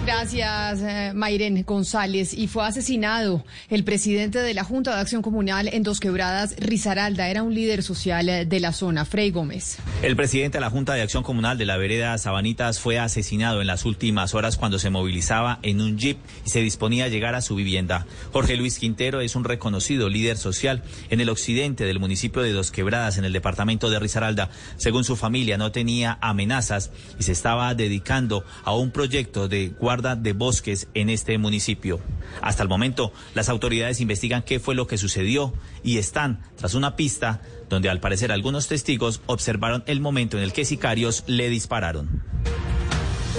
Gracias, 0.06 0.82
eh, 0.82 1.14
Mayren 1.16 1.64
González. 1.64 2.34
Y 2.34 2.48
fue 2.48 2.66
asesinado 2.66 3.46
el 3.70 3.86
presidente 3.86 4.40
de 4.40 4.54
la 4.54 4.66
Junta 4.66 4.94
de 4.94 5.00
Acción 5.00 5.22
Comunal 5.22 5.70
en 5.72 5.82
Dos 5.82 6.02
Quebradas, 6.02 6.58
Rizaralda. 6.58 7.30
Era 7.30 7.42
un 7.42 7.56
líder 7.56 7.84
social 7.84 8.28
eh, 8.28 8.46
de 8.46 8.60
la 8.60 8.74
zona, 8.74 9.06
Frei 9.06 9.32
Gómez. 9.32 9.78
El 10.02 10.18
presidente 10.18 10.58
de 10.58 10.62
la 10.62 10.70
Junta 10.70 10.94
de 10.94 11.04
Acción 11.04 11.24
Comunal 11.24 11.58
de 11.58 11.66
la 11.66 11.78
vereda 11.78 12.18
Sabanitas 12.18 12.82
fue 12.82 13.00
asesinado 13.00 13.62
en 13.62 13.68
las 13.68 13.86
últimas 13.86 14.34
horas 14.34 14.58
cuando 14.58 14.78
se 14.78 14.90
movilizaba 14.90 15.60
en 15.62 15.80
un 15.80 15.98
jeep 15.98 16.18
y 16.46 16.50
se 16.50 16.60
disponía 16.60 17.06
a 17.06 17.08
llegar 17.08 17.34
a 17.34 17.42
su 17.42 17.56
vivienda. 17.56 18.06
Jorge 18.34 18.58
Luis 18.58 18.80
Quintero 18.80 19.22
es 19.22 19.38
un 19.38 19.46
reconocido 19.46 20.10
líder 20.10 20.36
social 20.36 20.84
en 21.12 21.22
el 21.22 21.30
occidente 21.30 21.86
del 21.86 22.02
municipio 22.02 22.42
de 22.42 22.52
Dos 22.52 22.72
Quebradas, 22.72 23.18
en 23.18 23.24
el 23.24 23.32
departamento 23.32 23.90
de 23.90 24.00
Rizaralda. 24.00 24.50
Según 24.76 25.06
su 25.06 25.16
familia, 25.16 25.58
no 25.58 25.72
tenía 25.72 26.18
amenazas 26.20 26.92
y 27.18 27.24
se 27.24 27.32
estaba 27.32 27.74
dedicando 27.74 28.44
a 28.66 28.76
un 28.76 28.92
proyecto 28.92 29.48
de 29.48 29.70
guardia 29.70 29.93
guarda 29.94 30.16
de 30.16 30.34
bosques 30.34 30.88
en 30.96 31.12
este 31.12 31.38
municipio. 31.38 32.00
Hasta 32.42 32.64
el 32.64 32.70
momento, 32.70 33.14
las 33.36 33.48
autoridades 33.48 34.02
investigan 34.02 34.42
qué 34.42 34.60
fue 34.60 34.74
lo 34.74 34.88
que 34.88 34.98
sucedió 34.98 35.54
y 35.84 36.00
están 36.00 36.42
tras 36.56 36.74
una 36.74 36.96
pista 36.96 37.42
donde 37.70 37.92
al 37.92 38.00
parecer 38.00 38.32
algunos 38.32 38.68
testigos 38.68 39.22
observaron 39.28 39.84
el 39.86 40.02
momento 40.02 40.36
en 40.36 40.44
el 40.44 40.52
que 40.52 40.66
sicarios 40.66 41.24
le 41.28 41.48
dispararon. 41.48 42.24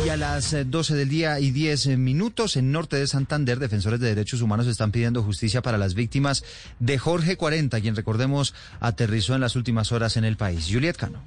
Y 0.06 0.10
a 0.10 0.16
las 0.16 0.54
12 0.64 0.92
eh, 0.92 0.96
del 0.96 1.08
día 1.08 1.40
y 1.40 1.50
10 1.50 1.86
eh, 1.86 1.96
minutos 1.96 2.56
en 2.56 2.70
norte 2.70 2.98
de 2.98 3.08
Santander, 3.08 3.58
defensores 3.58 3.98
de 3.98 4.06
derechos 4.06 4.40
humanos 4.40 4.68
están 4.68 4.92
pidiendo 4.92 5.24
justicia 5.24 5.60
para 5.60 5.76
las 5.76 5.94
víctimas 5.94 6.44
de 6.78 6.98
Jorge 6.98 7.36
40, 7.36 7.80
quien 7.80 7.96
recordemos 7.96 8.54
aterrizó 8.78 9.34
en 9.34 9.40
las 9.40 9.56
últimas 9.56 9.90
horas 9.90 10.16
en 10.16 10.24
el 10.24 10.36
país. 10.36 10.68
Juliet 10.70 10.96
Cano. 10.96 11.20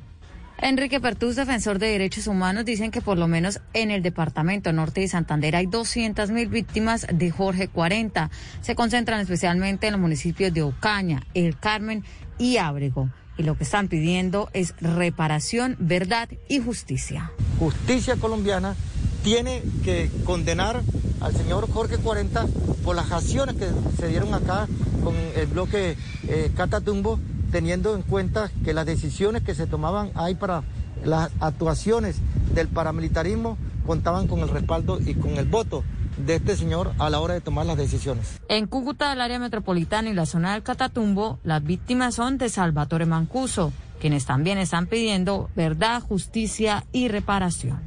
Enrique 0.59 0.99
Pertús, 0.99 1.35
defensor 1.35 1.77
de 1.77 1.87
derechos 1.87 2.25
humanos, 2.27 2.65
dicen 2.65 2.89
que 2.89 3.01
por 3.01 3.17
lo 3.17 3.27
menos 3.27 3.61
en 3.73 3.91
el 3.91 4.01
departamento 4.01 4.73
norte 4.73 5.01
de 5.01 5.07
Santander 5.07 5.55
hay 5.55 5.67
200 5.67 6.31
mil 6.31 6.47
víctimas 6.47 7.05
de 7.13 7.29
Jorge 7.29 7.67
40. 7.67 8.31
Se 8.61 8.75
concentran 8.75 9.19
especialmente 9.19 9.87
en 9.87 9.93
los 9.93 10.01
municipios 10.01 10.51
de 10.53 10.63
Ocaña, 10.63 11.23
El 11.33 11.59
Carmen 11.59 12.03
y 12.39 12.57
Ábrego 12.57 13.09
y 13.37 13.43
lo 13.43 13.55
que 13.55 13.63
están 13.63 13.87
pidiendo 13.87 14.49
es 14.53 14.73
reparación, 14.81 15.75
verdad 15.79 16.29
y 16.49 16.59
justicia. 16.59 17.31
Justicia 17.59 18.15
colombiana 18.15 18.75
tiene 19.23 19.61
que 19.83 20.09
condenar 20.25 20.81
al 21.21 21.35
señor 21.35 21.69
Jorge 21.71 21.97
40 21.97 22.47
por 22.83 22.95
las 22.95 23.11
acciones 23.11 23.55
que 23.55 23.67
se 23.99 24.07
dieron 24.07 24.33
acá 24.33 24.67
con 25.03 25.15
el 25.35 25.45
bloque 25.47 25.95
eh, 26.27 26.51
Catatumbo, 26.55 27.19
teniendo 27.51 27.95
en 27.95 28.01
cuenta 28.01 28.51
que 28.63 28.73
las 28.73 28.85
decisiones 28.85 29.43
que 29.43 29.55
se 29.55 29.67
tomaban 29.67 30.11
ahí 30.15 30.35
para 30.35 30.63
las 31.03 31.31
actuaciones 31.39 32.17
del 32.53 32.67
paramilitarismo 32.67 33.57
contaban 33.85 34.27
con 34.27 34.39
el 34.39 34.49
respaldo 34.49 34.99
y 34.99 35.15
con 35.15 35.37
el 35.37 35.45
voto 35.45 35.83
de 36.17 36.35
este 36.35 36.55
señor 36.55 36.93
a 36.97 37.09
la 37.09 37.19
hora 37.19 37.35
de 37.35 37.41
tomar 37.41 37.65
las 37.65 37.77
decisiones. 37.77 38.39
En 38.49 38.67
Cúcuta, 38.67 39.13
el 39.13 39.21
área 39.21 39.39
metropolitana 39.39 40.09
y 40.09 40.13
la 40.13 40.25
zona 40.25 40.53
del 40.53 40.63
Catatumbo, 40.63 41.39
las 41.43 41.63
víctimas 41.63 42.15
son 42.15 42.37
de 42.37 42.49
Salvatore 42.49 43.05
Mancuso, 43.05 43.71
quienes 43.99 44.25
también 44.25 44.57
están 44.57 44.87
pidiendo 44.87 45.49
verdad, 45.55 46.01
justicia 46.01 46.85
y 46.91 47.07
reparación. 47.07 47.79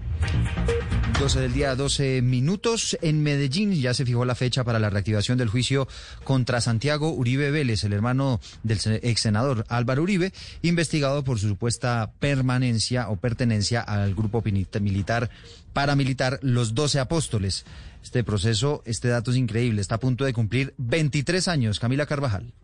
12 1.20 1.40
del 1.40 1.52
día, 1.52 1.76
12 1.76 2.22
minutos. 2.22 2.96
En 3.02 3.22
Medellín 3.22 3.74
ya 3.74 3.92
se 3.92 4.06
fijó 4.06 4.24
la 4.24 4.34
fecha 4.34 4.64
para 4.64 4.78
la 4.78 4.88
reactivación 4.88 5.36
del 5.36 5.50
juicio 5.50 5.86
contra 6.24 6.62
Santiago 6.62 7.12
Uribe 7.12 7.50
Vélez, 7.50 7.84
el 7.84 7.92
hermano 7.92 8.40
del 8.62 8.78
ex 9.02 9.20
senador 9.20 9.66
Álvaro 9.68 10.02
Uribe, 10.02 10.32
investigado 10.62 11.22
por 11.22 11.38
su 11.38 11.46
supuesta 11.46 12.10
permanencia 12.20 13.10
o 13.10 13.16
pertenencia 13.16 13.82
al 13.82 14.14
grupo 14.14 14.42
militar 14.80 15.28
paramilitar 15.74 16.38
Los 16.40 16.74
Doce 16.74 17.00
Apóstoles. 17.00 17.66
Este 18.02 18.24
proceso, 18.24 18.82
este 18.86 19.08
dato 19.08 19.30
es 19.30 19.36
increíble, 19.36 19.82
está 19.82 19.96
a 19.96 20.00
punto 20.00 20.24
de 20.24 20.32
cumplir 20.32 20.72
23 20.78 21.48
años. 21.48 21.80
Camila 21.80 22.06
Carvajal. 22.06 22.54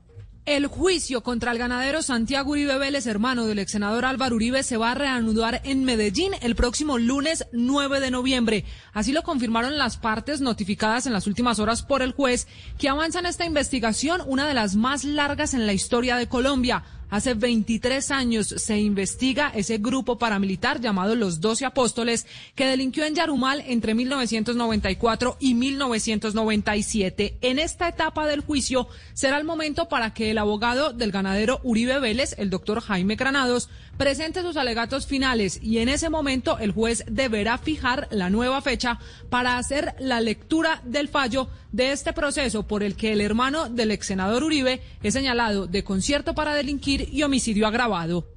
El 0.46 0.68
juicio 0.68 1.24
contra 1.24 1.50
el 1.50 1.58
ganadero 1.58 2.02
Santiago 2.02 2.52
Uribe 2.52 2.78
Vélez, 2.78 3.08
hermano 3.08 3.46
del 3.46 3.58
ex 3.58 3.72
senador 3.72 4.04
Álvaro 4.04 4.36
Uribe, 4.36 4.62
se 4.62 4.76
va 4.76 4.92
a 4.92 4.94
reanudar 4.94 5.60
en 5.64 5.82
Medellín 5.82 6.34
el 6.40 6.54
próximo 6.54 6.98
lunes 6.98 7.48
9 7.50 7.98
de 7.98 8.12
noviembre. 8.12 8.64
Así 8.92 9.10
lo 9.10 9.24
confirmaron 9.24 9.76
las 9.76 9.96
partes 9.96 10.40
notificadas 10.40 11.04
en 11.04 11.12
las 11.12 11.26
últimas 11.26 11.58
horas 11.58 11.82
por 11.82 12.00
el 12.00 12.12
juez, 12.12 12.46
que 12.78 12.88
avanza 12.88 13.18
en 13.18 13.26
esta 13.26 13.44
investigación, 13.44 14.22
una 14.24 14.46
de 14.46 14.54
las 14.54 14.76
más 14.76 15.02
largas 15.02 15.52
en 15.52 15.66
la 15.66 15.72
historia 15.72 16.14
de 16.14 16.28
Colombia. 16.28 16.84
Hace 17.08 17.34
23 17.34 18.10
años 18.10 18.48
se 18.48 18.78
investiga 18.78 19.52
ese 19.54 19.78
grupo 19.78 20.18
paramilitar 20.18 20.80
llamado 20.80 21.14
los 21.14 21.40
Doce 21.40 21.64
Apóstoles 21.64 22.26
que 22.56 22.66
delinquió 22.66 23.04
en 23.04 23.14
Yarumal 23.14 23.62
entre 23.66 23.94
1994 23.94 25.36
y 25.38 25.54
1997. 25.54 27.36
En 27.42 27.60
esta 27.60 27.88
etapa 27.88 28.26
del 28.26 28.40
juicio 28.40 28.88
será 29.14 29.38
el 29.38 29.44
momento 29.44 29.88
para 29.88 30.14
que 30.14 30.32
el 30.32 30.38
abogado 30.38 30.92
del 30.92 31.12
ganadero 31.12 31.60
Uribe 31.62 32.00
Vélez, 32.00 32.34
el 32.38 32.50
doctor 32.50 32.80
Jaime 32.80 33.14
Granados, 33.14 33.68
presente 33.96 34.42
sus 34.42 34.56
alegatos 34.56 35.06
finales 35.06 35.58
y 35.62 35.78
en 35.78 35.88
ese 35.88 36.10
momento 36.10 36.58
el 36.58 36.72
juez 36.72 37.04
deberá 37.08 37.58
fijar 37.58 38.08
la 38.10 38.30
nueva 38.30 38.62
fecha 38.62 38.98
para 39.30 39.58
hacer 39.58 39.94
la 39.98 40.20
lectura 40.20 40.80
del 40.84 41.08
fallo 41.08 41.48
de 41.72 41.92
este 41.92 42.12
proceso 42.12 42.66
por 42.66 42.82
el 42.82 42.96
que 42.96 43.12
el 43.12 43.20
hermano 43.20 43.68
del 43.68 43.90
ex 43.90 44.06
senador 44.06 44.44
Uribe 44.44 44.82
es 45.02 45.14
señalado 45.14 45.66
de 45.66 45.84
concierto 45.84 46.34
para 46.34 46.54
delinquir 46.54 47.08
y 47.12 47.22
homicidio 47.22 47.66
agravado. 47.66 48.28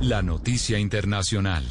La 0.00 0.22
noticia 0.22 0.78
internacional. 0.78 1.64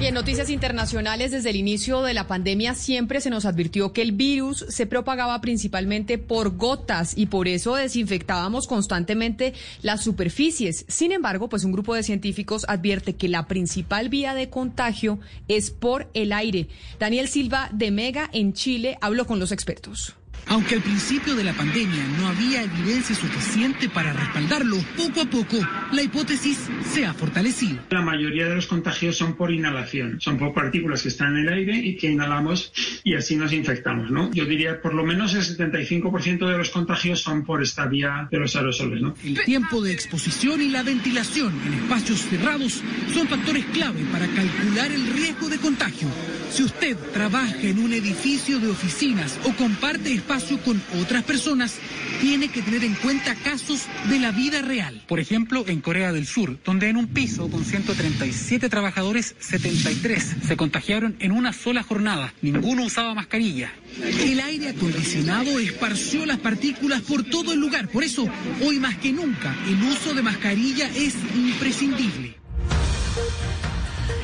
Y 0.00 0.06
en 0.06 0.14
noticias 0.14 0.48
internacionales, 0.48 1.32
desde 1.32 1.50
el 1.50 1.56
inicio 1.56 2.02
de 2.02 2.14
la 2.14 2.28
pandemia 2.28 2.76
siempre 2.76 3.20
se 3.20 3.30
nos 3.30 3.44
advirtió 3.44 3.92
que 3.92 4.00
el 4.00 4.12
virus 4.12 4.64
se 4.68 4.86
propagaba 4.86 5.40
principalmente 5.40 6.18
por 6.18 6.56
gotas 6.56 7.18
y 7.18 7.26
por 7.26 7.48
eso 7.48 7.74
desinfectábamos 7.74 8.68
constantemente 8.68 9.54
las 9.82 10.04
superficies. 10.04 10.84
Sin 10.86 11.10
embargo, 11.10 11.48
pues 11.48 11.64
un 11.64 11.72
grupo 11.72 11.96
de 11.96 12.04
científicos 12.04 12.64
advierte 12.68 13.16
que 13.16 13.28
la 13.28 13.48
principal 13.48 14.08
vía 14.08 14.34
de 14.34 14.48
contagio 14.48 15.18
es 15.48 15.72
por 15.72 16.08
el 16.14 16.32
aire. 16.32 16.68
Daniel 17.00 17.26
Silva 17.26 17.68
de 17.72 17.90
Mega 17.90 18.30
en 18.32 18.52
Chile 18.52 18.98
habló 19.00 19.26
con 19.26 19.40
los 19.40 19.50
expertos. 19.50 20.14
Aunque 20.50 20.76
al 20.76 20.82
principio 20.82 21.34
de 21.34 21.44
la 21.44 21.52
pandemia 21.52 22.06
no 22.18 22.28
había 22.28 22.62
evidencia 22.62 23.14
suficiente 23.14 23.88
para 23.88 24.12
respaldarlo, 24.12 24.76
poco 24.96 25.20
a 25.20 25.26
poco 25.26 25.56
la 25.92 26.02
hipótesis 26.02 26.68
se 26.90 27.04
ha 27.04 27.12
fortalecido. 27.12 27.78
La 27.90 28.00
mayoría 28.00 28.48
de 28.48 28.54
los 28.54 28.66
contagios 28.66 29.16
son 29.16 29.34
por 29.36 29.52
inhalación, 29.52 30.20
son 30.20 30.38
por 30.38 30.54
partículas 30.54 31.02
que 31.02 31.08
están 31.08 31.36
en 31.36 31.46
el 31.46 31.52
aire 31.52 31.76
y 31.76 31.96
que 31.96 32.10
inhalamos 32.10 32.72
y 33.04 33.14
así 33.14 33.36
nos 33.36 33.52
infectamos, 33.52 34.10
¿no? 34.10 34.30
Yo 34.32 34.46
diría 34.46 34.80
por 34.80 34.94
lo 34.94 35.04
menos 35.04 35.34
el 35.34 35.42
75% 35.42 36.50
de 36.50 36.58
los 36.58 36.70
contagios 36.70 37.20
son 37.20 37.44
por 37.44 37.62
esta 37.62 37.86
vía 37.86 38.28
de 38.30 38.38
los 38.38 38.56
aerosoles, 38.56 39.02
¿no? 39.02 39.14
El 39.24 39.42
tiempo 39.44 39.82
de 39.82 39.92
exposición 39.92 40.62
y 40.62 40.68
la 40.68 40.82
ventilación 40.82 41.52
en 41.66 41.74
espacios 41.74 42.20
cerrados 42.20 42.82
son 43.12 43.28
factores 43.28 43.64
clave 43.66 44.00
para 44.10 44.26
calcular 44.28 44.90
el 44.92 45.06
riesgo 45.12 45.48
de 45.48 45.58
contagio. 45.58 46.08
Si 46.50 46.62
usted 46.62 46.96
trabaja 47.12 47.60
en 47.62 47.78
un 47.78 47.92
edificio 47.92 48.58
de 48.58 48.68
oficinas 48.68 49.38
o 49.44 49.52
comparte 49.52 50.10
espacio 50.38 50.60
con 50.60 50.80
otras 51.00 51.24
personas, 51.24 51.74
tiene 52.20 52.48
que 52.48 52.62
tener 52.62 52.84
en 52.84 52.94
cuenta 52.94 53.34
casos 53.34 53.86
de 54.08 54.20
la 54.20 54.30
vida 54.30 54.62
real. 54.62 55.02
Por 55.08 55.18
ejemplo, 55.18 55.64
en 55.66 55.80
Corea 55.80 56.12
del 56.12 56.26
Sur, 56.26 56.58
donde 56.64 56.88
en 56.88 56.96
un 56.96 57.08
piso 57.08 57.50
con 57.50 57.64
137 57.64 58.68
trabajadores, 58.68 59.34
73 59.40 60.36
se 60.46 60.56
contagiaron 60.56 61.16
en 61.18 61.32
una 61.32 61.52
sola 61.52 61.82
jornada. 61.82 62.32
Ninguno 62.40 62.84
usaba 62.84 63.14
mascarilla. 63.14 63.72
El 64.00 64.38
aire 64.38 64.68
acondicionado 64.68 65.58
esparció 65.58 66.24
las 66.24 66.38
partículas 66.38 67.02
por 67.02 67.24
todo 67.24 67.52
el 67.52 67.58
lugar. 67.58 67.88
Por 67.88 68.04
eso, 68.04 68.28
hoy 68.64 68.78
más 68.78 68.96
que 68.98 69.12
nunca, 69.12 69.56
el 69.66 69.82
uso 69.82 70.14
de 70.14 70.22
mascarilla 70.22 70.88
es 70.94 71.14
imprescindible. 71.34 72.36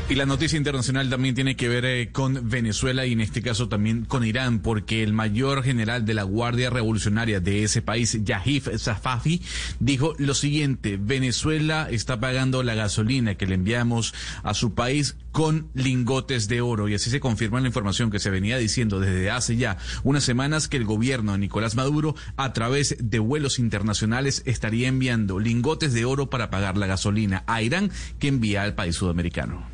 Y 0.07 0.17
la 0.17 0.27
noticia 0.27 0.59
internacional 0.59 1.09
también 1.09 1.35
tiene 1.35 1.57
que 1.57 1.67
ver 1.67 1.87
eh, 1.87 2.11
con 2.13 2.51
Venezuela 2.51 3.07
y 3.07 3.13
en 3.13 3.23
este 3.23 3.41
caso 3.41 3.71
también 3.71 4.05
con 4.05 4.23
Irán, 4.23 4.59
porque 4.61 5.03
el 5.03 5.15
mayor 5.15 5.63
general 5.63 6.05
de 6.05 6.13
la 6.13 6.25
Guardia 6.25 6.69
Revolucionaria 6.69 7.41
de 7.41 7.65
ese 7.65 7.81
país, 7.81 8.19
Yahif 8.23 8.69
Zafafi, 8.77 9.41
dijo 9.81 10.13
lo 10.19 10.35
siguiente, 10.35 10.99
Venezuela 11.01 11.89
está 11.91 12.21
pagando 12.21 12.63
la 12.63 12.75
gasolina 12.75 13.37
que 13.37 13.47
le 13.47 13.55
enviamos 13.55 14.13
a 14.43 14.53
su 14.53 14.75
país 14.75 15.17
con 15.33 15.69
lingotes 15.75 16.47
de 16.49 16.61
oro 16.61 16.87
y 16.89 16.95
así 16.95 17.11
se 17.11 17.19
confirma 17.19 17.61
la 17.61 17.67
información 17.67 18.11
que 18.11 18.21
se 18.21 18.31
venía 18.31 18.57
diciendo 18.57 19.01
desde 19.01 19.33
hace 19.33 19.57
ya 19.57 19.79
unas 20.05 20.23
semanas 20.23 20.69
que 20.69 20.77
el 20.77 20.85
gobierno 20.85 21.33
de 21.33 21.39
Nicolás 21.39 21.75
Maduro 21.75 22.15
a 22.37 22.53
través 22.53 22.97
de 23.01 23.19
vuelos 23.19 23.59
internacionales 23.59 24.43
estaría 24.45 24.87
enviando 24.87 25.41
lingotes 25.41 25.93
de 25.93 26.05
oro 26.05 26.31
para 26.31 26.51
pagar 26.51 26.77
la 26.77 26.87
gasolina 26.87 27.43
a 27.49 27.63
Irán 27.63 27.91
que 28.21 28.29
envía 28.29 28.63
al 28.63 28.75
país 28.75 28.95
sudamericano. 28.95 29.67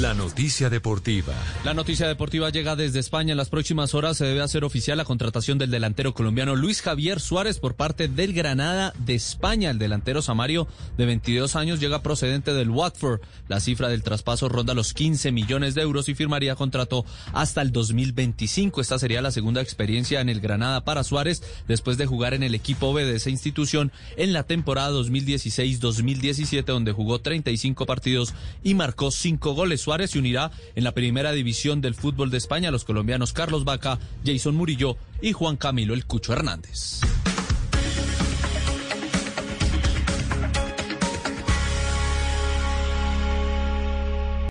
La 0.00 0.14
noticia 0.14 0.70
deportiva. 0.70 1.34
La 1.64 1.74
noticia 1.74 2.06
deportiva 2.06 2.50
llega 2.50 2.76
desde 2.76 3.00
España. 3.00 3.32
En 3.32 3.36
las 3.36 3.48
próximas 3.48 3.96
horas 3.96 4.16
se 4.16 4.26
debe 4.26 4.42
hacer 4.42 4.62
oficial 4.62 4.96
la 4.96 5.04
contratación 5.04 5.58
del 5.58 5.72
delantero 5.72 6.14
colombiano 6.14 6.54
Luis 6.54 6.82
Javier 6.82 7.18
Suárez 7.18 7.58
por 7.58 7.74
parte 7.74 8.06
del 8.06 8.32
Granada 8.32 8.92
de 8.96 9.16
España. 9.16 9.70
El 9.70 9.78
delantero 9.78 10.22
Samario, 10.22 10.68
de 10.96 11.04
22 11.04 11.56
años, 11.56 11.80
llega 11.80 12.00
procedente 12.04 12.54
del 12.54 12.70
Watford. 12.70 13.22
La 13.48 13.58
cifra 13.58 13.88
del 13.88 14.04
traspaso 14.04 14.48
ronda 14.48 14.72
los 14.72 14.94
15 14.94 15.32
millones 15.32 15.74
de 15.74 15.82
euros 15.82 16.08
y 16.08 16.14
firmaría 16.14 16.54
contrato 16.54 17.04
hasta 17.32 17.60
el 17.60 17.72
2025. 17.72 18.80
Esta 18.80 19.00
sería 19.00 19.20
la 19.20 19.32
segunda 19.32 19.62
experiencia 19.62 20.20
en 20.20 20.28
el 20.28 20.40
Granada 20.40 20.84
para 20.84 21.02
Suárez 21.02 21.42
después 21.66 21.98
de 21.98 22.06
jugar 22.06 22.34
en 22.34 22.44
el 22.44 22.54
equipo 22.54 22.92
B 22.92 23.04
de 23.04 23.16
esa 23.16 23.30
institución 23.30 23.90
en 24.16 24.32
la 24.32 24.44
temporada 24.44 24.92
2016-2017, 24.92 26.66
donde 26.66 26.92
jugó 26.92 27.18
35 27.18 27.84
partidos 27.84 28.32
y 28.62 28.74
marcó 28.74 29.10
5 29.10 29.54
goles. 29.54 29.87
Suárez 29.88 30.10
se 30.10 30.18
unirá 30.18 30.50
en 30.74 30.84
la 30.84 30.92
primera 30.92 31.32
división 31.32 31.80
del 31.80 31.94
fútbol 31.94 32.30
de 32.30 32.36
España 32.36 32.68
a 32.68 32.72
los 32.72 32.84
colombianos 32.84 33.32
Carlos 33.32 33.64
Vaca, 33.64 33.98
Jason 34.22 34.54
Murillo 34.54 34.98
y 35.22 35.32
Juan 35.32 35.56
Camilo 35.56 35.94
El 35.94 36.04
Cucho 36.04 36.34
Hernández. 36.34 37.00